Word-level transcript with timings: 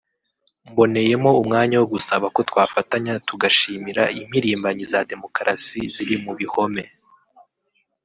Mboneyemo 0.69 1.31
umwanya 1.41 1.75
wo 1.81 1.87
gusaba 1.93 2.25
ko 2.35 2.39
twafatanya 2.49 3.13
tugashimira 3.27 4.03
impirimbanyi 4.19 4.83
za 4.91 4.99
demokarasi 5.11 5.79
ziri 5.93 6.15
mu 6.23 6.33
bihome 6.39 6.83